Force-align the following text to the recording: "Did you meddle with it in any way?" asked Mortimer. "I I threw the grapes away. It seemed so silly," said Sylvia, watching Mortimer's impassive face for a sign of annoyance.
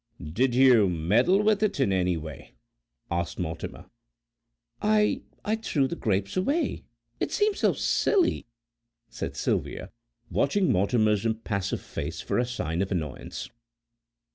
"Did 0.33 0.55
you 0.55 0.89
meddle 0.89 1.43
with 1.43 1.61
it 1.61 1.79
in 1.79 1.93
any 1.93 2.17
way?" 2.17 2.55
asked 3.11 3.37
Mortimer. 3.37 3.85
"I 4.81 5.21
I 5.45 5.55
threw 5.57 5.87
the 5.87 5.95
grapes 5.95 6.35
away. 6.35 6.85
It 7.19 7.31
seemed 7.31 7.57
so 7.57 7.73
silly," 7.73 8.47
said 9.09 9.35
Sylvia, 9.35 9.91
watching 10.31 10.71
Mortimer's 10.71 11.23
impassive 11.23 11.81
face 11.81 12.19
for 12.19 12.39
a 12.39 12.47
sign 12.47 12.81
of 12.81 12.91
annoyance. 12.91 13.49